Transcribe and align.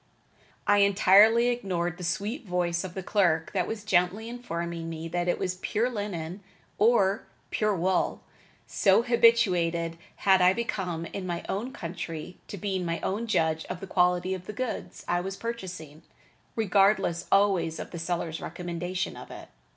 I 0.65 0.79
entirely 0.79 1.49
ignored 1.49 1.97
the 1.99 2.03
sweet 2.03 2.43
voice 2.43 2.83
of 2.83 2.95
the 2.95 3.03
clerk 3.03 3.51
that 3.53 3.67
was 3.67 3.83
gently 3.83 4.29
informing 4.29 4.89
me 4.89 5.07
that 5.09 5.27
it 5.27 5.37
was 5.37 5.57
"pure 5.61 5.91
linen" 5.91 6.39
or 6.79 7.27
"pure 7.51 7.75
wool," 7.75 8.23
so 8.65 9.03
habituated 9.03 9.99
had 10.15 10.41
I 10.41 10.53
become 10.53 11.05
in 11.05 11.27
my 11.27 11.45
own 11.47 11.71
country 11.71 12.39
to 12.47 12.57
being 12.57 12.83
my 12.83 12.99
own 13.01 13.27
judge 13.27 13.63
of 13.65 13.79
the 13.79 13.85
quality 13.85 14.33
of 14.33 14.47
the 14.47 14.53
goods 14.53 15.05
I 15.07 15.21
was 15.21 15.37
purchasing, 15.37 16.01
regardless 16.55 17.27
always 17.31 17.77
of 17.77 17.91
the 17.91 17.99
seller's 17.99 18.41
recommendation 18.41 19.15
of 19.15 19.29
it. 19.29 19.49